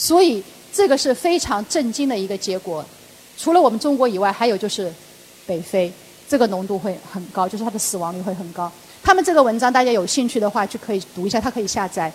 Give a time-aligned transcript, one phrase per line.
[0.00, 0.42] 所以
[0.72, 2.82] 这个是非常震惊的一个结果。
[3.36, 4.90] 除了我们中国以外，还有就是
[5.46, 5.92] 北非，
[6.26, 8.72] 这个浓度会很高，就是它的死亡率会很高。
[9.02, 12.10] 他们这个文章大家有兴趣的话就可以读一下，它可以下载，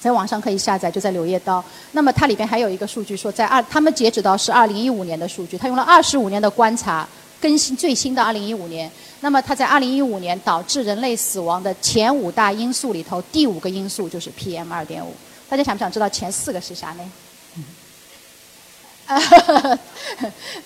[0.00, 1.60] 在网上可以下载，就在《柳叶刀》。
[1.92, 7.08] 那么它里边还有一个数据说，在二他们截止到是二零一五年的数据，他用了二十五年的观察，
[7.40, 8.90] 更新最新的二零一五年。
[9.20, 15.14] 那么它在二零一五年导致人类死亡的前五大因素里头，第五个因素就是 PM 二点五。
[15.48, 17.10] 大家想不想知道前四个是啥呢？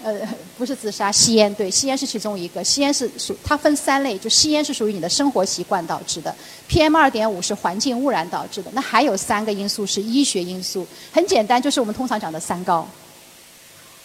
[0.03, 0.19] 呃，
[0.59, 2.65] 不是自杀，吸烟对，吸烟是其中一个。
[2.65, 6.35] 吸烟是属它分三类，就吸烟是属于你的生活习惯导致的
[6.69, 8.69] ，PM 二点五是环境污染导致的。
[8.75, 12.85] 那还有三个因素是医学因素，很简单，就是我们通常讲的三高，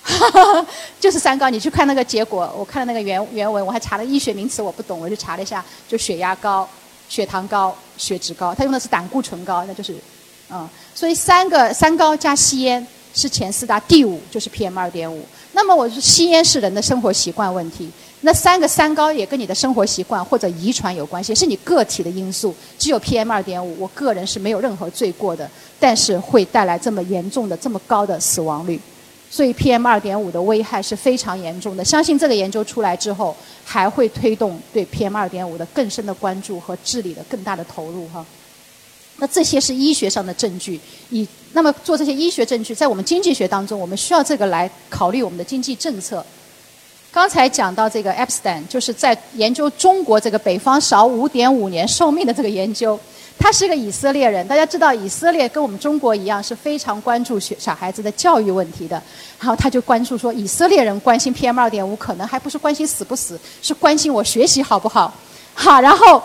[1.02, 1.50] 就是三高。
[1.50, 6.70] 你去看那个结果，我看了那个原原文，我还查了医学名词，我不懂，我就查了一下，就血压高、
[7.10, 9.96] 血糖高、血脂高，他用的是胆固醇高，那就是，
[10.50, 12.86] 嗯，所以三个三高加吸烟。
[13.14, 15.26] 是前四大，第五就是 PM 二点五。
[15.54, 17.90] 那么我说吸烟是人的生活习惯问题，
[18.22, 22.54] 那三个三高也跟你的生活习惯或者遗传有关系，是你个体的因素。
[22.78, 28.80] 只有 PM 二点五，我个人是没有任何罪过的，但是会带来这么严重的、这么高的死亡率。
[29.32, 31.84] 所以 PM 二点五的危害是非常严重的。
[31.84, 38.24] 相信这个研究出来之后，还会推动对 PM 二点五的更深的关注和治理的更大的投入哈。
[39.20, 40.80] 那这些是医学上的证据，
[41.10, 46.24] 以那么做这些医学证据，在我们经济学当中，我们需要这个来考虑我们的经济政策。
[47.12, 53.00] 刚才讲到这个 Epstein，就是在研究中国这个北方少五点五年寿命的这个研究，
[53.40, 54.48] 他是一个以色列人。
[54.48, 59.02] 大家知道，以色列跟我们中国一样，是非常关注学小孩子的教育问题的。
[59.40, 65.12] 然后他就关注说，以色列人关心 PM 二点五，可能还不是关心死不死，是关心我学习好不好。
[65.56, 66.22] 好，然后。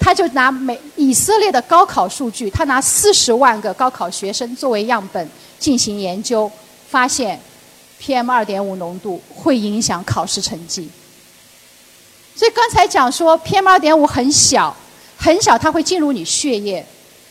[0.00, 6.50] 他就拿美以色列的高考数据，他拿四十万个高考学生作为样本进行研究，
[6.88, 7.38] 发现
[8.00, 10.90] PM 二点五浓度会影响考试成绩。
[12.34, 14.74] 所以刚才讲说 PM 二点五很小，
[15.18, 16.84] 很小，它会进入你血液，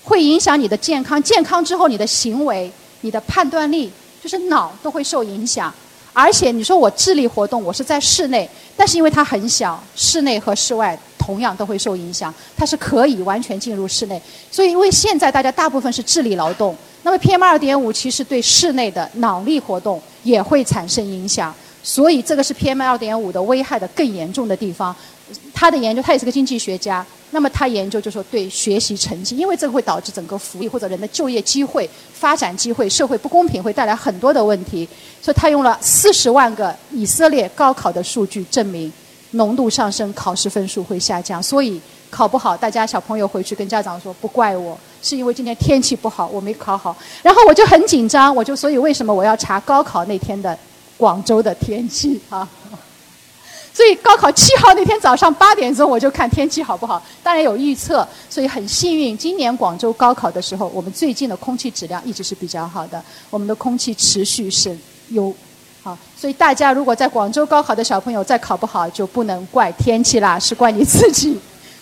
[0.04, 1.22] 会影响你的健康。
[1.22, 2.72] 健康之后，你的行为、
[3.02, 3.92] 你的判断力，
[4.22, 5.74] 就是脑都会受影响。
[6.14, 8.48] 而且你说我智力活动，我是在室内，
[8.78, 10.98] 但是因为它很小，室内和室外。
[11.30, 14.20] 同样都会受影响，它是可以完全进入室内。
[14.50, 21.54] 所以，因为现在大家大部分是智力劳动，那么 PM 二点五其实对室内的脑力活动也会产生影响。
[21.84, 24.96] 所以，这个是 PM 二点五的危害的更严重的地方。
[25.54, 34.90] 他的研究，他也是个经济学家，那么他研究就说对学习成绩，因为这个会导致整个福利或者人的就业机会、发展机会、社会不公平，会带来很多的问题。
[35.22, 38.92] 所以他用了四十万个以色列高考的数据证明。
[39.32, 41.80] 浓度上升，考试分数会下降，所以
[42.10, 46.96] 考不好，大家小朋友回去跟家长说，不怪我，是因为今天天气不好，我没考好。
[47.22, 50.58] 然后我就很紧张，我就所以为什么我要查高考那天的
[50.98, 52.48] 广州的天气啊？
[53.72, 64.76] 所以高考七号那天早上八点钟我就看天气好不好，当然有预测，所以很幸运，今年广州高考的时候，我们最近的空气质量一直是比较好的，我们的空气持续是
[65.10, 65.34] 优。
[65.82, 71.40] 好，所以大家如果在广州高考的小朋友再考不好，就不能怪天气啦，是怪你自己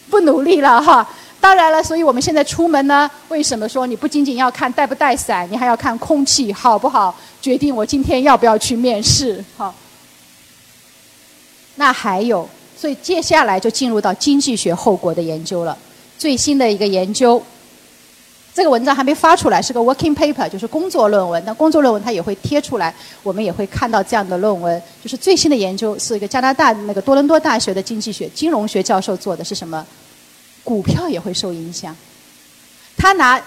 [0.09, 1.07] 不努力了哈。
[1.41, 9.43] 当然了，所以我们现在出门呢，为什么说你不仅仅要看带不带伞，你还要看空气好不好，决定我今天要不要去面试？
[9.55, 9.73] 好，
[11.75, 15.77] 那还有，所以接下来就进入到经济学后果的研究了，
[16.17, 17.41] 最新的一个研究。
[18.57, 21.45] 这个文章还没发出来，是个 working paper，就是工作论文。
[21.45, 22.91] 那工作论文它也会贴出来，
[23.22, 24.81] 我们也会看到这样的论文。
[25.00, 29.85] 就是最新的研究是一个加拿大那个多伦多大学的经济学、金融学教授做的，是什么？
[30.63, 31.95] 股票也会受影响。
[32.97, 33.40] 他拿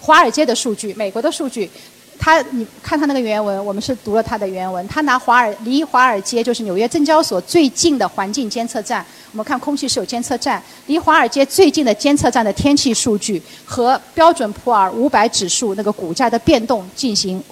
[0.00, 1.70] 华尔街的数据、美国的数据。
[2.18, 4.86] 他，你看他那个原文，我们是读了他的原文。
[4.88, 17.42] 他拿华尔离华尔街就是纽约证交所最近的环境监测站，我们看空气是有监测站，离华尔街最近的监测站的天气数据和标准普尔五百指数那个股价的变动进行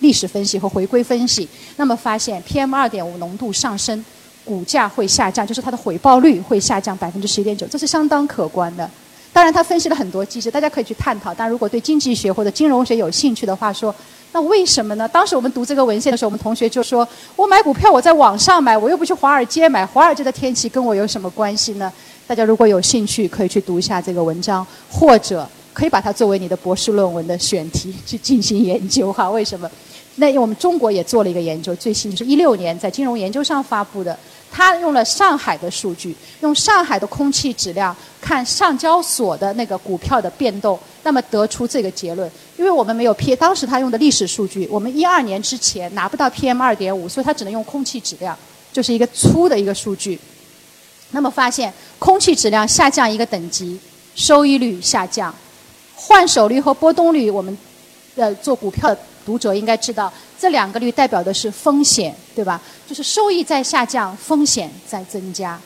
[0.00, 4.04] 历史分析和回归分析，那么发现 PM 二点五浓度上升，
[4.44, 8.88] 股价会下降，就是它的回报率会下降百分之十一点九，这是相当可观的。
[9.32, 11.32] 当然，他分析了很多机制，大家可以去探讨。
[11.32, 13.94] 但如果对经济学或者金融学有兴趣的话，说
[14.32, 15.08] 那为什么呢？
[15.08, 21.90] 当时我们读这个文献的时候，我们同学就说：“我买股票，我在网上买，我又不去华尔街买，华尔街的天气跟我有什么关系呢？”
[22.26, 29.30] 大家如果有兴趣，可以去读一下这个文章，或者可以把它作为你的博士论文的选题去进行研究哈。
[29.30, 29.70] 为什么？
[30.22, 34.16] 那我们中国也做了一个研究，最新是一六年在《金融研究》上发布的。
[34.52, 42.30] 他用了上海的数据，用上海的空气质量看上交所的那个股票的变动，那么得出这个结论。
[42.56, 48.38] 因因为我们没有 P，当时他用的历史数据，我们一二年之前拿不到 PM 二点五，所以他只能用空气质量，
[48.72, 50.16] 就是一个粗的一个数据。
[51.10, 53.76] 那么发现空气质量下降一个等级，
[54.14, 55.34] 收益率下降，
[55.96, 57.58] 换手率和波动率，我们
[58.16, 62.60] 呃做股票的读者应该知道，这两个率代表的是风险，对吧？
[62.88, 65.58] 就是收益在下降，风险在增加。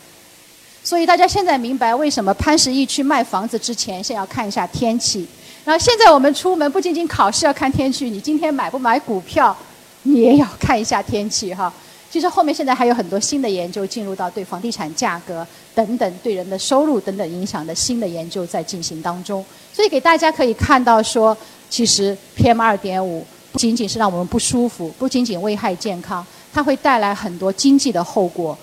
[0.85, 5.27] 所以大家现在明白为什么潘石屹去卖房子之前先要看一下天气。
[5.65, 9.57] 然后现在我们出门不仅仅考试要看天气，你今天买不买股票，
[10.05, 11.73] 你也要看一下天气哈。
[12.09, 15.45] 其实后面现在还有很多新的研究进入到对房地产价格
[15.75, 19.45] 等等对人的收入等等影响的新的研究在进行当中。
[19.73, 21.37] 所以给大家可以看到说，
[21.69, 28.57] 其实 PM 二点五不仅仅是让我们不舒服，不仅仅危害健康，它会带来很多经济的后果。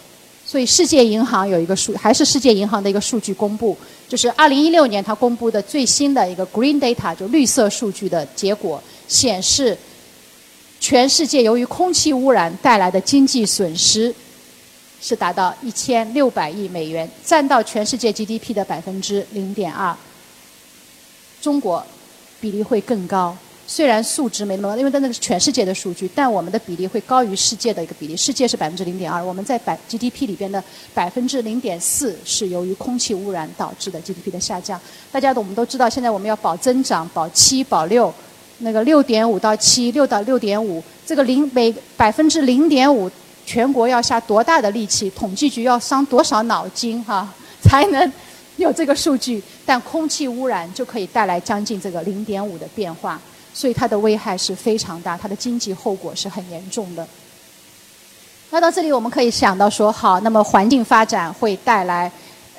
[0.45, 3.77] 所以，世界银行有一个数，还是世界银行的一个数据公布，
[4.09, 9.77] 就是二零一六年它公布的最新的一个 Green Data，就绿色数据的结果显示，
[10.81, 14.13] 全世界由于空气污染带来的经济损失
[15.01, 19.95] 是达到一千六百亿美元，占到全世界 GDP 的百分之零点二。
[21.41, 21.85] 中国
[22.44, 23.34] 比例会更高。
[23.66, 28.18] 虽然数值没那么高，因为那个是全世界的数据，但我们的比例会高于世界的一个比例。
[28.18, 30.62] 世界是百分之零点二，我们在百 GDP 里边的
[30.94, 34.78] 百分之零点四是由于空气污染导致的 GDP 的下降。
[35.13, 38.13] 大家都我们都知道，现在我们要保增长，保七保六，
[38.57, 43.10] 那个六点五到七，六到六点五，这个零每百分之零点五，
[43.46, 45.10] 全国要下多大的力气？
[45.12, 48.12] 统计局要伤多少脑筋哈，才能
[48.63, 49.42] 有这个数据？
[49.65, 53.21] 但空气污染就可以带来将近这个零点五的变化。
[53.56, 57.07] 所以它的危害是非常大，它的经济后果是很严重的。
[58.50, 62.12] 那到这里我们可以想到说，好，那么环境发展会带来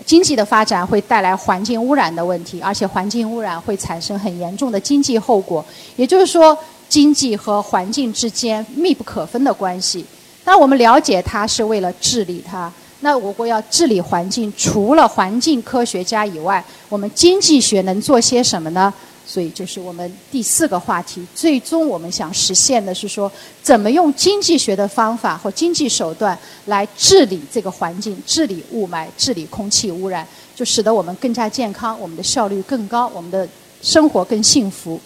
[0.06, 5.64] 经济的发展，会带来环境污染的问题，而且环境污染会产生很严重的经济后果。
[5.96, 6.56] 也就是说，
[6.88, 10.06] 经济和环境之间密不可分的关系。
[10.44, 12.72] 当我们了解它是为了治理它，
[13.04, 18.92] 那我国要治理环境，除了环境科学家以外，我们经济学能做些什么呢？
[19.26, 21.22] 所以，就是我们第四个话题。
[21.34, 23.30] 最终，我们想实现的是说，
[23.62, 33.46] 怎么用经济学的方法或经济手段来治理这个环境、治理雾霾、治理空气污染，就使得我们更加健康，我们的效率更高，我们的
[33.82, 34.98] 生活更幸福。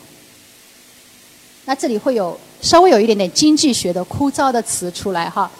[1.65, 5.51] 那这里会有稍微有一点点经济学的枯燥的词出来哈。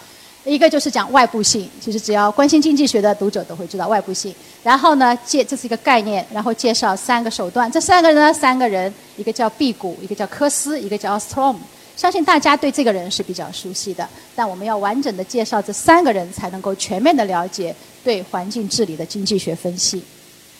[0.49, 4.33] 一个就是讲外部性，其实只要关心经济学的读者都会知道外部性。
[4.63, 7.71] 然后呢，介这是一个概念，然后介绍三个手段。
[7.71, 11.55] 这三个人呢，三个人，一个叫辟谷，一个叫科斯，一个叫 Strom。
[11.95, 20.01] 相信大家对这个人是比较熟悉的，但我们要完整的介绍这三个人，才能够全面的了解对环境治理的经济学分析。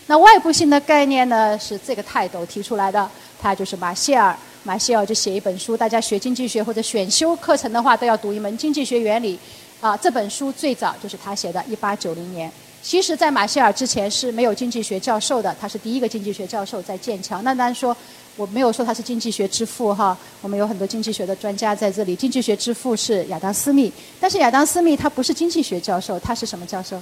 [0.06, 3.10] 那外部性的概念呢，是这个泰斗提出来的，
[3.40, 4.36] 他就是马歇尔。
[4.62, 9.38] 马歇尔就写一本书，大家学经济学或者选修课程的话，都要读一门经济学原理。
[9.80, 12.50] 啊，这本书最早就是他写的，一八九零年。
[12.82, 17.42] 其实，在马歇尔之前是没有经济学教授的，他是第一个经济学教授在剑桥。
[17.42, 17.94] 那当然说，
[18.36, 20.16] 我没有说他是经济学之父哈。
[20.40, 22.16] 我们有很多经济学的专家在这里。
[22.16, 26.96] 经济学之父是亚当·斯密，但是亚当·斯密他不是经济学教授，他是什么教授？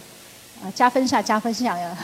[0.63, 1.97] 啊，加分下，加分下呀！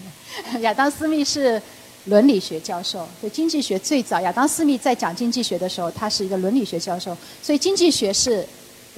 [0.60, 1.60] 亚当·斯密是
[2.06, 3.06] 伦理学教授。
[3.20, 7.14] 所以经济学最早，亚当·斯密在讲经济学的时候，他是一个伦理学教授。
[7.42, 8.46] 所以经济学是。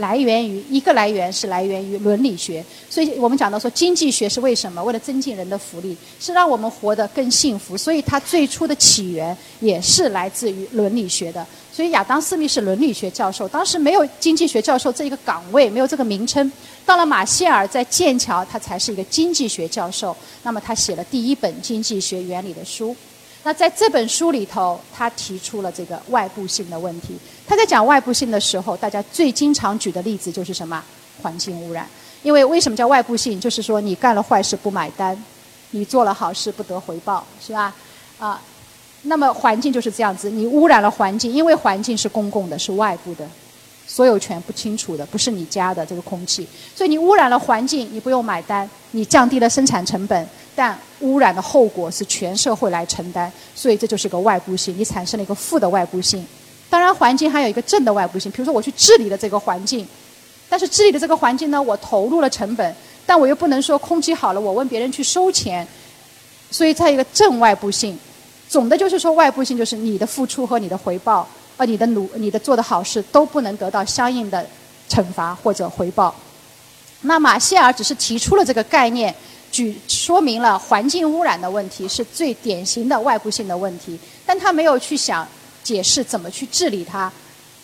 [0.01, 4.83] 来源于一个来源是来源于伦理学，所以我们讲到说经济学是为什么？
[4.83, 7.77] 为了增进人的福利，是让我们活得更幸福。
[7.77, 11.47] 所以它最初的起源也是来自于伦理学的。
[11.73, 16.51] 所以亚当·斯密是伦理学教授，当时没有经济学教授这一个岗位，没有这个名称。
[16.85, 20.17] 到了马歇尔在剑桥，他才是一个经济学教授。
[20.43, 22.95] 那么他写了第一本经济学原理的书。
[23.43, 27.19] 那在这本书里头，他提出了这个外部性的问题。
[27.47, 30.83] 他在讲外部性的时候，大家最经常举的例子就是什么？
[31.23, 31.87] 环境污染。
[32.23, 33.41] 因为为什么叫外部性？
[33.41, 35.17] 就是说你干了坏事不买单，
[35.71, 37.75] 你做了好事不得回报，是吧？
[38.19, 38.41] 啊，
[39.05, 43.27] 那么环境就是这样子，你污染了环境，因为环境是公共的，是外部的，
[43.93, 50.29] 所有权不清楚的，不是你家的这个空气，所以你污染了环境，你不用买单，你降低了生产成本。
[50.55, 56.25] 但污染的后果是全社会来承担，所以这就是个外部性，你产生了一个负的外部性。
[56.69, 59.85] 当然，环境还有一个正的外部性，比如说我去治理了这个环境，
[60.49, 65.67] 但是治理的这个环境呢，我投入了成本，但我又不能说空气好了，我问别人去收钱，
[66.51, 67.99] 所以它一个正外部性。
[68.49, 71.27] 总的就是说，外部性就是你的付出和你的回报，
[71.61, 74.47] 呃，你的努、你的做的好事都不能得到相应的
[74.89, 76.15] 惩罚或者回报。
[77.03, 79.15] 那马歇尔只是提出了这个概念。
[79.53, 85.27] 举说明了环境污染的问题是最典型的外部性的问题，但他没有去想
[85.63, 87.13] 解释怎么去治理它。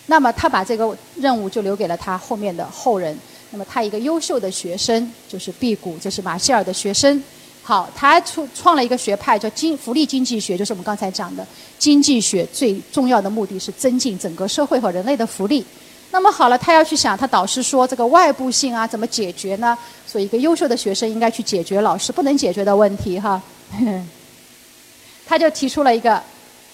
[0.06, 3.16] 那么他把这个任务就留给了他后面的后人。
[3.50, 7.22] 那么他一个优秀的学生就是辟谷，就是马歇尔的学生。
[7.66, 11.44] 好，他出创了一个学派叫经福利经济学，就是我们刚才讲的
[11.80, 15.66] 经济学最重要的目的是增进整个社会和人类的福利。
[16.12, 19.76] 那么好了，他要去想，他导师说这个外部性啊怎么解决呢？
[20.06, 23.42] 所以一个优秀的学生应该去解决老师不能解决的问题哈。
[25.26, 26.22] 他就提出了一个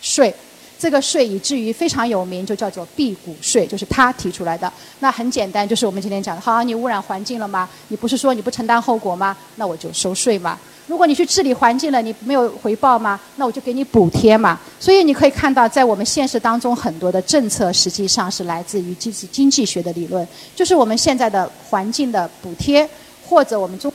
[0.02, 0.34] 税。
[0.78, 4.70] 这个税以至于非常有名，就叫做辟谷税，就是他提出来的。
[4.99, 7.66] 那很简单，就是我们今天讲的，好，你污染环境了吗？
[7.88, 9.34] 你不是说你不承担后果吗？
[9.54, 10.58] 那我就收税嘛。
[10.86, 13.18] 如果你去治理环境了，你没有回报吗？
[13.36, 14.60] 那我就给你补贴嘛。
[14.80, 22.88] 所以你可以看到，在我们现实当中，很多的政策实际上是来自于经济经济学的理论，就是我们现在的环境的补贴，
[23.26, 23.92] 或者我们中。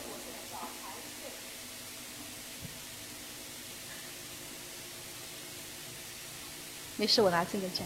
[6.96, 7.86] 没事，我拿这个讲。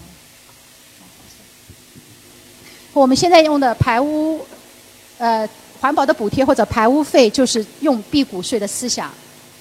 [2.93, 4.45] 我们现在用的排污，
[5.17, 5.47] 呃，
[5.81, 9.11] 环保的补贴或者排污费，就是用避谷税的思想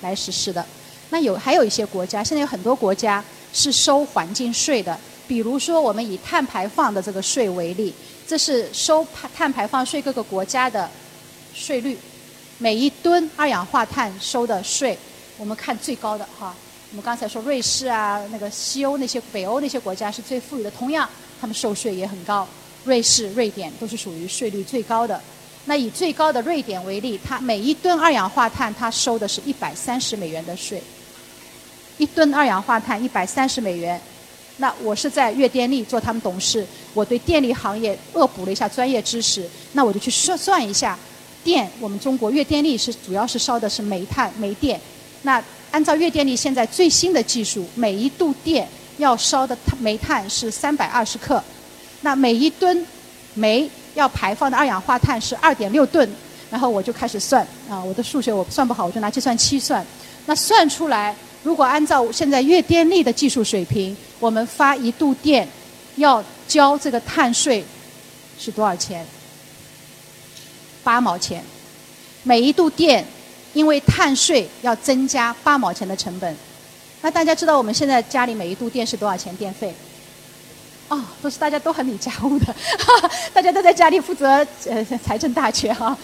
[0.02, 0.64] 来实施的。
[1.08, 3.24] 那有还有一些国家，现在有很多国家
[3.54, 4.96] 是收环境税的。
[5.26, 7.94] 比如说，我们以碳排放的这个税为例，
[8.26, 10.90] 这是收碳排放税各个国家的
[11.54, 11.96] 税率，
[12.58, 14.98] 每一吨二氧化碳收的税，
[15.38, 16.54] 我们看最高的哈。
[16.90, 21.08] 我们刚才说瑞士啊，那个西欧那些北欧那些国家是最富裕的，同样
[21.40, 22.46] 他们收税也很高。
[22.84, 25.18] 瑞士、瑞典都是属于税率最高的。
[25.70, 30.82] 那以最高的瑞典为例，它每一吨二氧化碳它收的是一百三十美元的税。
[31.96, 34.00] 一吨二氧化碳一百三十美元。
[34.56, 40.98] 那我是在粤电力做他们董事，我对电力行业恶补了一下专业知识，那我就去算算一下，
[41.44, 44.80] 电我们中国粤电力是主要是烧的是煤炭、煤电。
[45.22, 51.40] 那按照粤电力现在最新的技术，每一度电要烧的煤炭是三百二十克，
[52.00, 52.84] 那每一吨
[53.34, 56.08] 煤要排放的二氧化碳是二点六吨。
[56.50, 59.84] 然后我就开始算啊，我的数学我算不好，我就拿计算器算。
[60.26, 65.48] 那算出来，如果按照现在月电力的技术水平，我们发一度电
[65.96, 67.64] 要交这个碳税
[68.38, 69.06] 是多少钱？
[70.82, 71.44] 八毛钱，
[72.22, 73.04] 每一度电。
[73.52, 76.36] 因为碳税要增加八毛钱的成本，
[77.02, 79.74] 那大家知道我们现在家里每一度电是多少钱电费？
[80.90, 82.54] 哦，都是大家都很理家务的，
[83.32, 85.96] 大家都在家里负责呃财政大权哈。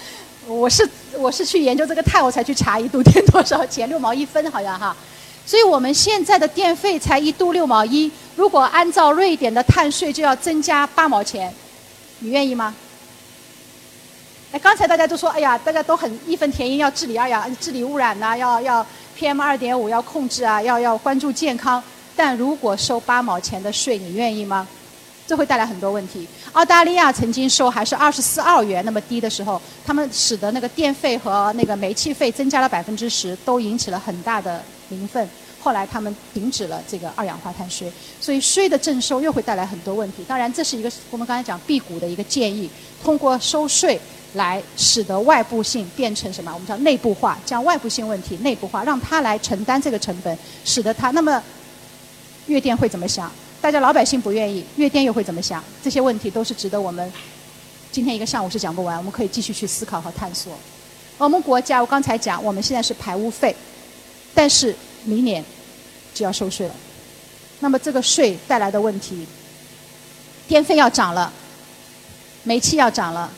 [0.47, 0.89] 我是
[1.19, 4.97] 我是去研究这个碳，我才去查一度电多少钱，六毛一分好像哈。
[5.45, 11.53] 所以我们现在的电费才一度六毛一，如果按照瑞典的碳税就要增加八毛钱，
[12.21, 12.73] 你愿意吗？
[14.53, 18.87] 哎，刚才大家都说，哎呀，大家都很义愤填膺，要治理二氧、治理污染呐，要要
[19.19, 21.83] PM 二点五要控制啊，要要关注健康。
[22.15, 24.67] 但如果收八毛钱的税，你愿意吗？
[25.27, 26.27] 这会带来很多问题。
[26.53, 35.29] 澳大利亚曾经收还是二十四澳元那么低的时候，他们使得那个电费和那个煤气费增加了百分之十，都引起了很大的民愤。
[35.61, 37.91] 后来他们停止了这个二氧化碳税，
[38.21, 40.25] 所以税的征收又会带来很多问题。
[40.29, 42.71] 当然，这是一个我们刚才讲辟谷的一个建议，
[43.03, 44.01] 通过收税。
[44.35, 46.53] 来使得外部性变成什么？
[46.53, 51.43] 我们叫内部化，将外部性问题内部化，让他来承担这个成本，使得他那么，
[52.47, 53.33] 月电会怎么想？
[53.67, 55.61] 大家老百姓不愿意，月电又会怎么想？
[55.83, 57.13] 这些问题都是值得我们
[57.91, 60.53] 今天一个上午是讲不完，我们可以继续去思考和探索。
[61.19, 63.57] 我们国家我刚才讲，我们现在是排污费，
[64.33, 65.45] 但是明年
[66.15, 66.75] 就要收税了，
[67.59, 69.27] 那么这个税带来的问题，
[70.47, 71.33] 电费要涨了，
[72.45, 73.29] 煤气要涨了。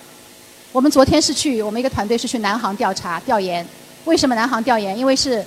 [0.73, 3.67] 我们昨天是去，我们一个团队是去南航调查调研。
[4.05, 4.99] 为什么南航调研？
[4.99, 5.43] 因为是，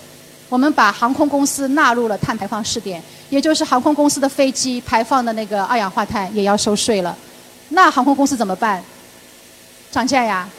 [0.51, 7.17] 我们把航空公司纳入了碳排放试点，也就是航空公司的飞机排放的那个二氧化碳也要收税了。
[7.69, 8.83] 那航空公司怎么办？
[9.89, 10.49] 涨价呀？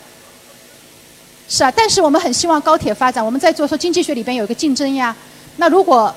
[1.47, 3.23] 是啊，但是我们很希望高铁发展。
[3.23, 5.15] 我们在做说经济学里边有一个竞争呀。
[5.57, 6.15] 那如果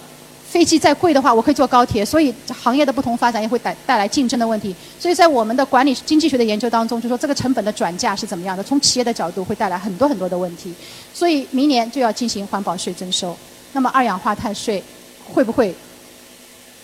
[0.49, 4.73] 飞机再贵的话，我可以坐高铁，所以行业的不同发展也会带带来竞争的问题。
[4.97, 8.63] 所以在我们的管理经济学的研究当中，就说这个成本的转嫁是怎么样的？
[8.63, 10.73] 从企业的角度会带来很多很多的问题。
[11.13, 13.35] 所以明年就要进行环保税征收。
[13.75, 14.81] 那么二氧化碳税
[15.25, 15.75] 会不会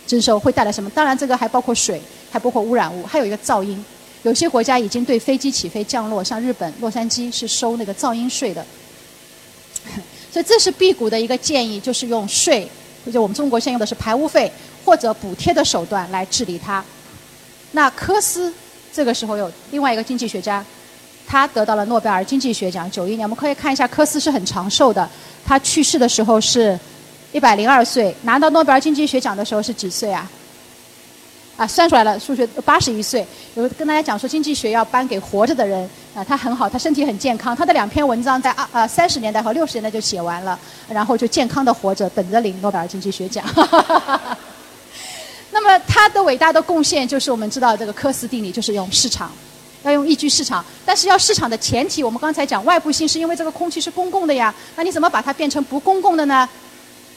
[0.05, 0.37] 征收？
[0.37, 0.89] 会带来什么？
[0.89, 3.83] 当然，这个还包括水，还包括污染物，还有一个噪音。
[4.23, 8.63] 有些国家已经对飞机起飞降落，像日本洛杉矶是收那个噪音税的。
[10.33, 12.69] 所以这是辟谷的一个建议，就是用税。
[13.11, 14.51] 就我们中国现用的是排污费
[14.83, 16.83] 或者补贴的手段来治理它。
[17.71, 18.53] 那科斯
[18.93, 20.63] 这个时候有另外一个经济学家，
[21.25, 23.21] 他得到了诺贝尔经济学奖，九一年。
[23.21, 25.09] 我们可以看一下，科斯是很长寿的，
[25.51, 26.79] 他去世的时候是
[27.33, 30.25] 一百零二岁，拿到诺贝尔经济学奖的时候是几岁啊？
[31.57, 33.27] 啊，算出来了，数学八十一岁。
[33.55, 43.43] 有跟大家讲说，经济学要颁给活着的人啊，他很好，他身体很健康，他的两篇文章在二啊三十年代和六十年代就写完了，然后就健康的活着，等着领诺贝尔经济学奖。
[45.51, 49.29] 那么他的伟大的贡献就是我们知道这个科斯定理，就是用市场，
[49.83, 56.47] 要用依据市场，但是要市场的前提，我们刚才讲外部性是因为这个空气是公共的呀，那你怎么把它变成不公共的呢？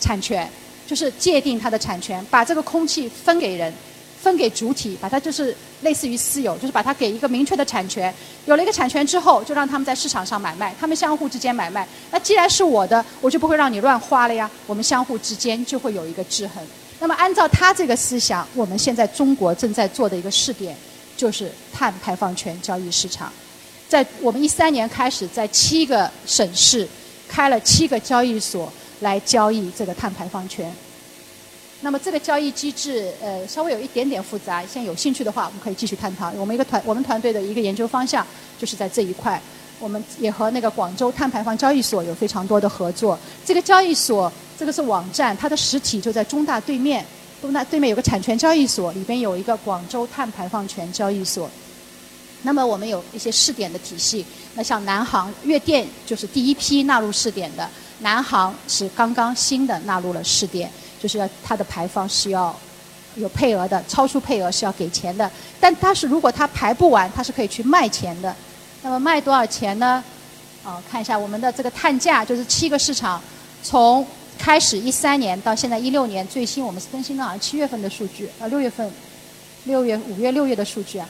[0.00, 0.48] 产权
[0.86, 3.72] 就是界定它的产权，把这个空气分给人。
[4.24, 8.10] 分给主体，把它就是类似于私有，就是把它给一个明确的产权。
[8.46, 11.86] 有了一个产权之后，就让他们在市场上买卖，他们相互之间买卖。
[12.10, 14.50] 那既然是我的，我就不会让你乱花了呀。
[14.66, 16.64] 我们相互之间就会有一个制衡。
[17.00, 20.74] 那么按照他这个思想，我们现在中国正在做的一个试点，
[21.16, 23.32] 就是碳排放权交易市场。
[23.88, 26.88] 在我们一三年开始，在七个省市
[27.28, 30.72] 开了七个交易所来交易这个碳排放权。
[31.82, 34.60] 那么这个交易机制，呃，稍微有一点点复杂。
[34.62, 36.30] 现在有兴趣的话，我们可以继续探讨。
[36.30, 38.26] 我们一个团，我们团队的一个研究方向
[38.58, 39.40] 就是在这一块。
[39.80, 43.18] 我们也和那个广州碳排放交易所有非常多的合作。
[43.44, 47.04] 这个交易所，这个是网站，它的实体就在中大对面。
[47.50, 51.50] 那对面有个产权交易所，里边有一个广州碳排放权交易所。
[52.42, 54.24] 那么我们有一些试点的体系。
[54.54, 57.68] 那像南航、粤电就是第一批纳入试点的，
[58.00, 60.70] 南航是刚刚新的纳入了试点。
[61.00, 62.54] 就是要它的排放是要
[63.16, 65.30] 有配额的，超出配额是要给钱的。
[65.60, 68.34] 但它是如果它排不完，它是可以去卖钱的。
[68.82, 70.02] 那么卖多少钱呢？
[70.64, 73.20] 啊，看一下我们的这个碳价，就是七个市场
[73.62, 74.06] 从
[74.38, 78.90] 开始一三年到现在一六年最新，我们是更新的好像七月份的数据啊，六月份、
[79.64, 81.08] 六月、五月、六月的数据啊。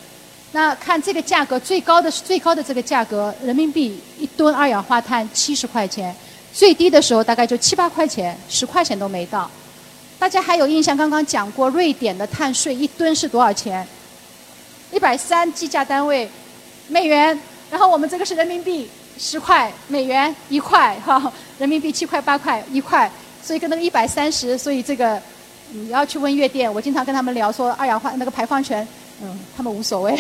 [0.52, 6.14] 那看这个价格最高的是最高的这个价格，人民币一吨二氧化碳七十块钱，
[6.52, 9.50] 最低的时候大概就七八块钱，十块钱都没到。
[10.16, 10.97] 大家还有印象？
[10.97, 13.85] 刚刚讲过，瑞典的碳税一吨是多少钱？
[14.93, 16.31] 一百三计价单位，
[16.87, 17.37] 美元。
[17.71, 23.11] 然后我们这个是人民币，十块美元一块哈，人民币七块八块一块，
[23.43, 25.21] 所以跟那个一百三十，所以这个
[25.73, 28.87] 你要去问月电，我经常跟他们聊说二氧化那个排放权，
[29.23, 30.19] 嗯，他们无所谓。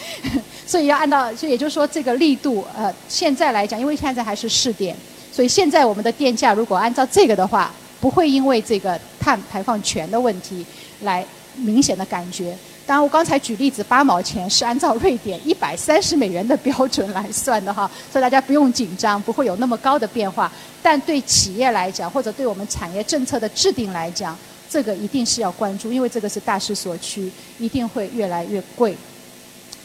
[0.66, 4.96] 所以要按照，所以也就是说这个力度，呃，现在来讲，因为现在还是试点，
[5.32, 7.70] 所以现在我们的电价如果按照这个的话。
[7.98, 10.64] 不会因为这个碳排放权的问题
[11.00, 11.24] 来
[11.56, 12.54] 明显的感觉。
[12.86, 20.50] 当然，我刚才举例子八毛钱是按照瑞典一百三十美元的标准来算的哈， 所以大家不用紧张，不会有那么高的变化。
[20.80, 24.38] 但对企业来讲，或者对我们产业政策的制定来讲，
[24.70, 28.96] 这个一定是要关注，因为这个是大势所趋，一定会越来越贵。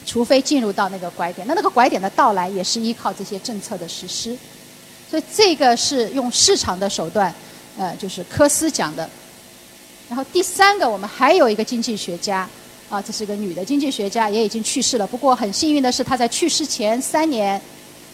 [0.06, 4.38] 除非进入到那个拐点，那那个拐点的到来也是依靠这些政策的实施。
[5.10, 7.34] 所以这个是用市场的手段。
[7.78, 9.10] 呃，就是科斯讲的。
[10.10, 12.48] 然后第三个，我们还有一个经济学家，
[12.92, 15.08] 啊，这是一个女的经济学家，也已经去世了。
[15.08, 17.60] 不过很幸运的是，她在去世前三年，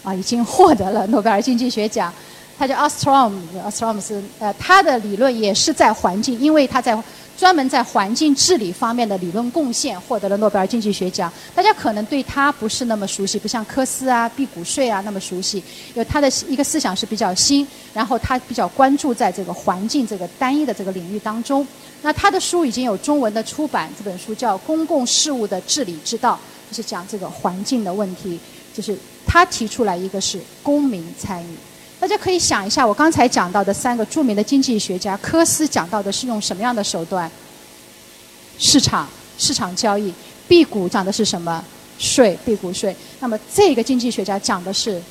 [0.03, 2.13] 啊，已经获得了诺贝尔经济学奖。
[2.57, 6.97] 她叫 Ostrom，Ostrom 是呃，她的理论也是在环境，因为她在。
[7.37, 11.31] 专门在环境治理方面的理论贡献，获得了诺贝尔经济学奖。
[11.53, 15.59] 大家可能对他不是那么熟悉，不像科斯啊、辟谷税啊那么熟悉，
[15.93, 21.65] 因为他的一个思想是比较新，然后他比较关注在这个环境这个单一的这个领域当中。
[22.01, 28.39] 那他的书已经有中文的出版，这本书叫《公共事务的治理之道》，就是讲这个环境的问题。
[28.73, 28.95] 就是
[29.25, 31.55] 他提出来一个是公民参与。
[31.99, 37.29] 大家可以想一下，我刚才讲到的三个著名的经济学家，科斯讲到的是用什么样的手段？
[38.59, 39.07] 市场，
[39.37, 40.13] 市场交易。
[40.47, 41.63] 辟谷讲的是什么？
[41.99, 42.95] 税，辟谷税。
[43.19, 45.01] 那么这个经济学家讲的是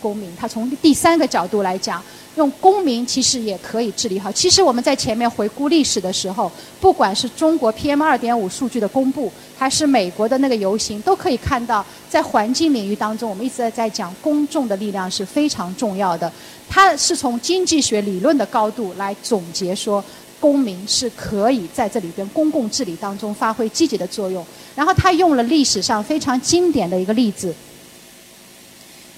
[0.00, 2.02] 公民，他从第三个角度来讲。
[2.36, 4.30] 用公民其实也可以治理好。
[4.30, 6.48] 其实我们在前面回顾历史的时候，
[6.80, 16.32] 不管是中国 PM 二点五数据的公布，还是美国的那个游行，都可以看到，在环境领域当中，我们一直在在讲公众的力量是非常重要的。
[16.68, 20.04] 它是从经济学理论的高度来总结说，
[20.38, 24.46] 公民是可以在这里边公共治理当中发挥积极的作用。
[24.76, 27.52] 然后他用了历史上非常经典的一个例子，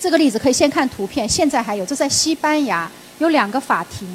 [0.00, 2.90] 这个例子可以先看图片，现在还有，这在西班牙。
[3.18, 4.08] 有两个法庭，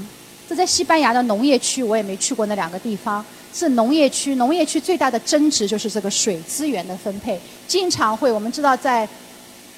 [0.49, 3.23] 这在西班牙的农业区，我也没去过那两个地方。
[3.53, 9.07] 是农业区，农业区最大的争执就是这个水资源的分配，经常会我们知道在，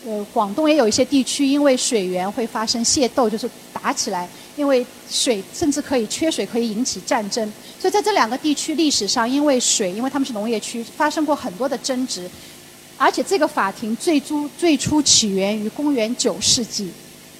[0.05, 7.45] 呃，广东也有一些地区，因为水源会发生械斗，就是打起来，因为水甚至可以缺水，可以引起战争。
[7.77, 12.29] 所以在这两个地区历史上，因为水，因为他们是农业区，发生过很多的争执。
[12.97, 16.91] 而且这个法庭最初最初起源于公元九世纪，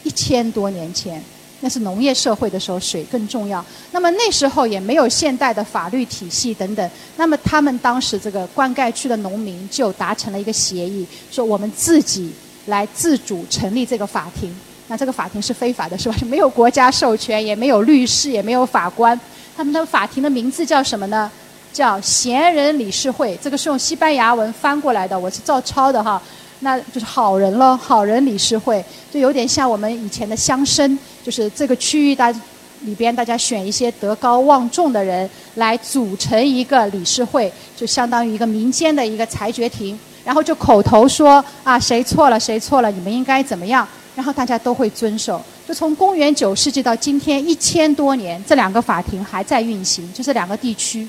[0.03, 1.21] 一千多年前。
[1.59, 3.65] 那是农业社会的时候，水更重要。
[3.91, 6.91] 那么那时候也没有现代的法律体系等等。
[7.15, 12.31] 那么他们当时这个灌溉区的农民就达成了一个协议，说我们自己
[12.67, 14.55] 来自主成立这个法庭。
[14.87, 16.15] 那这个法庭是非法的，是吧？
[16.27, 19.19] 没有国家授权，也没有律师，也没有法官。
[19.55, 21.29] 他们的法庭的名字叫什么呢？
[21.77, 23.37] 叫贤人理事会。
[23.39, 26.19] 这个是用西班牙文翻过来的，我是照抄的哈。
[26.61, 32.33] 那就是好人了，好人理事会就有点像我们以前的乡绅，就是这个区域大
[32.81, 45.39] 里边大家选一些德高望重的人来组成一个理事会，就相当于一个民间的一个裁决庭，然后就口头说啊谁错了谁错了，你们应该怎么样，然后大家都会遵守。
[45.67, 51.07] 就从公元九世纪到今天一千多年，这两个法庭还在运行，就这两个地区，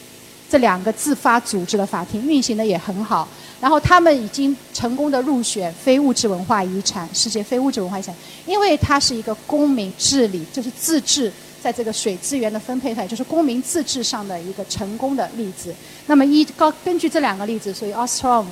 [0.49, 3.29] 这两个自发组织的法庭运行的也很好。
[3.61, 8.15] 然后他们已经成功的入选非物质文化遗产、世界非物质文化遗产，
[8.47, 15.75] 因为它是一个公民治理，就是自治，在这个水资源的分配上，就是公民自治上的一个成功的例子。
[16.07, 18.47] 那么依高根据这两个例子，所以 Ostrom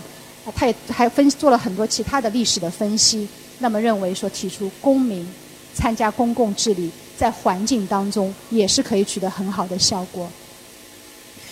[0.55, 3.29] 他也还分做了很多其他的历史的分析，
[3.61, 5.25] 那么认为说提出公民
[5.73, 10.29] 参加公共治理，在环境当中也是可以取得很好的效果。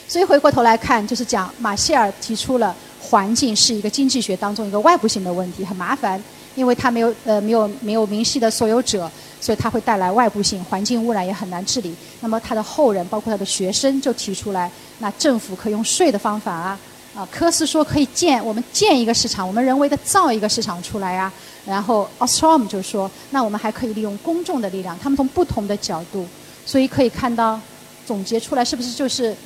[0.06, 2.74] 所以回过头来看，就是讲马歇尔提出了。
[3.06, 6.20] 环境是一个经济学当中一个外部性的问题，很麻烦，
[6.54, 11.94] 因为它没有呃没有没有明晰的所有者，所以它会带来外部性，环境污染也很难治理。
[12.20, 16.78] 那么他的后人，包括他的学生，就提出来，那政府可以用税的方法啊，
[17.14, 21.30] 啊，科斯说可以建我们建一个市场，我们人为的造一个市场出来啊。
[21.66, 26.26] 然后 Ostrom 就说，那我们还可以利用公众的力量，他们从不同的角度，
[26.64, 27.60] 所以可以看到
[28.06, 29.36] 总结出来是不是就是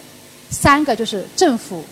[0.51, 1.85] 三个，就是政府、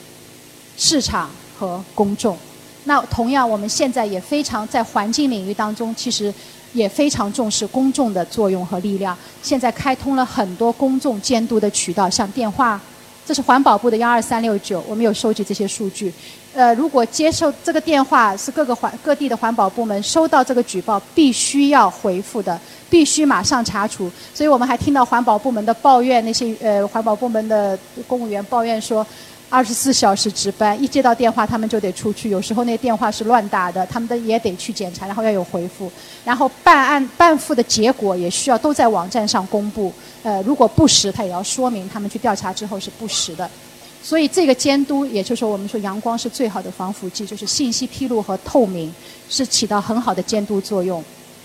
[0.77, 1.31] 市场。
[1.59, 2.37] 和公众，
[2.85, 6.31] 那同样，我们现在也非常在环境领域当中，其实
[6.75, 9.17] 也非常重视公众的作用和力量。
[9.43, 12.79] 现在开通了很多公众监督的渠道，像电话，
[13.27, 16.13] 这是环保部的幺二三六九，我们有收集这些数据。
[16.55, 22.59] 呃，如果接受这个电话，是各个环各地的环保部门收到这个举报，必须要回复的，
[22.89, 24.09] 必须马上查处。
[24.33, 29.05] 所以我们还听到环保部门的抱怨，那些呃环保部门的公务员抱怨说。
[29.49, 32.29] 二十四小时值班，一接到电话他们就得出去。
[32.29, 35.91] 有时候那电话是乱打的，他们的也得去检查，然后要有回复。
[36.25, 39.93] 然后办案办复的结果也需要都在网站上公布。
[40.25, 43.49] 呃，如果不实，他也要说明他们去调查之后是不实的。
[44.03, 48.93] 所以这个监督，也就是说我们说阳光是最好的防腐剂，就是信息披露和透明
[49.31, 51.03] 是起到很好的监督作用。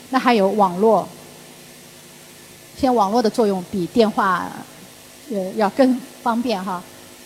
[0.10, 1.08] 那还有网络，
[2.76, 4.52] 现在网络的作用比电话
[5.32, 6.82] 呃要更方便哈。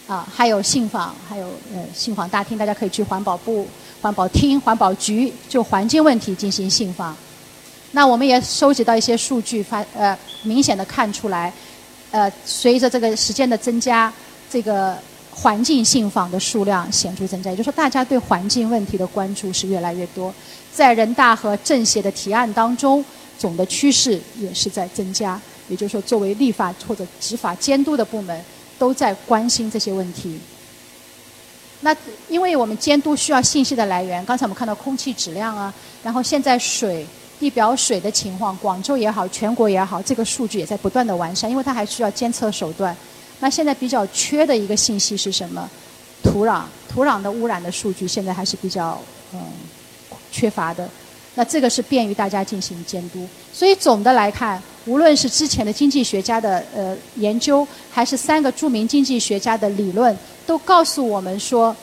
[0.08, 3.68] 啊，还有信访，还有呃信访大厅，大家可以去环保部、
[4.02, 7.16] 环保厅、环保局就环境问题进行信访。
[7.92, 11.52] 那我们也收集到一些数据，发呃明显的看出来，
[12.12, 14.14] 呃随着这个时间的增加，
[14.50, 14.96] 这个
[15.32, 20.32] 环境信访的数量显著增加，也就是说大家对环境问题的关注是越来越多。
[20.72, 23.04] 在人大和政协的提案当中，
[23.40, 25.40] 总的趋势也是在增加。
[25.68, 28.40] 也就是说，作为立法或者执法监督的部门。
[28.78, 30.40] 都在关心这些问题。
[31.82, 31.96] 那
[32.30, 37.06] 因为我们监督需要信息的来源，刚才我们看到空气质量啊，然后现在水、
[37.40, 42.96] 地表水的情况，广州也好，全国也好，这个数据也在不断的完善，因为它还需要监测手段。
[43.40, 45.70] 那现在比较缺的一个信息是什么？
[46.24, 49.00] 土壤，土壤的污染的数据现在还是比较
[49.34, 49.40] 嗯
[50.32, 50.90] 缺乏的。
[51.36, 53.28] 那这个是便于大家进行监督。
[53.54, 54.62] 所以总的来看。
[54.86, 61.76] 无论是之前的经济学家的呃研究，还是三个著名经济学家的理论，都告诉我们说，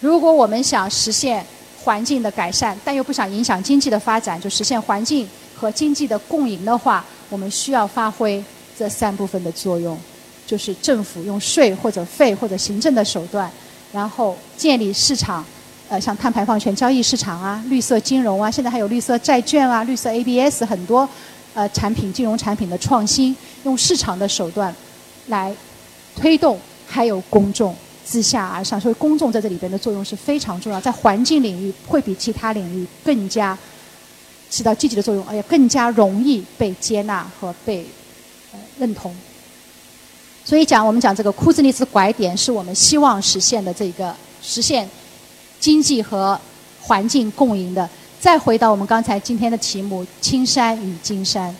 [0.00, 1.44] 如果我们想实现
[1.82, 8.42] 环境的改善，但又不想影响经济的发展，就实现环境和经济的共赢的话，我们需要发挥
[8.78, 9.94] 这三部分的作用，
[10.46, 13.50] 就是政府用税或者费或者行政的手段，
[13.92, 15.44] 然后建立市场，
[15.90, 21.06] 呃，像碳排放权交易市场啊、绿色金融啊，现在还有绿色债券啊、绿色 ABS 很多。
[21.54, 24.74] 呃，产品金融产品的创新，用市场的手段
[25.28, 25.54] 来
[26.16, 33.56] 推动，还有公众自下而上，所以公众在这里边的作用是非常重要，在环境领域会比其他领域更加
[34.50, 37.86] 起到积极的作用，而且更加容易被接纳和被
[38.78, 39.14] 认同。
[40.44, 44.88] 所以讲，我们讲这个库兹涅茨拐点，是我们希望实现的这个实现
[45.60, 46.38] 经济和
[46.80, 47.88] 环境共赢的。
[48.24, 51.54] 再回到我们刚才今天的题目“青山与金山”，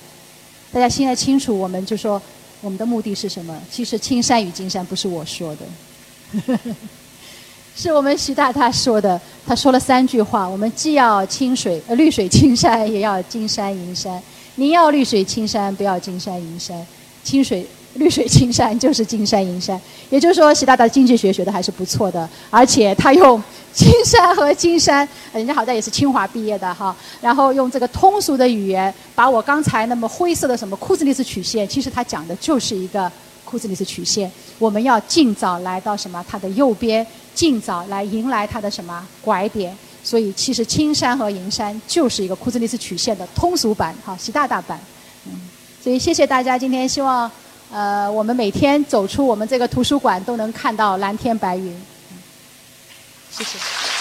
[0.72, 2.20] 大家现在清楚，我们就说
[2.62, 3.54] 我们的目的是什么？
[3.70, 6.58] 其实“青山与金山”不是我说的，
[7.76, 9.20] 是我们徐大大说的。
[9.46, 14.18] 他说了三句话：我们既要清水、呃绿水青山，也要金山银山。
[14.54, 16.74] 您要绿水青山，不要金山银山。
[17.22, 19.80] 清水绿水青山 就是金山银山。
[20.10, 26.94] 也就是说，习大大经济学学的还是不错的，而且他用金山和金山， 人家好在也是清华毕业的哈。
[27.20, 33.10] 然后用这个通俗的语言，把我刚才那么灰色的什么库兹涅斯曲线，其实他讲的就是一个
[33.44, 34.30] 库兹涅斯曲线。
[34.58, 37.04] 我们要尽早来到什么它的右边，
[37.34, 39.76] 尽早来迎来它的什么拐点。
[40.04, 44.78] 所以，其实青山和银山就是一个库兹涅斯曲线的通俗版，哈，习大大版。
[45.26, 45.32] 嗯，
[45.82, 47.28] 所以谢谢大家，今天希望，
[47.72, 51.76] 呃，我们每天走出我们这个图书馆都能看到蓝天白云。
[53.30, 53.93] 谢谢。